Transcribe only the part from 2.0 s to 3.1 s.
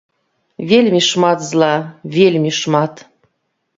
вельмі шмат.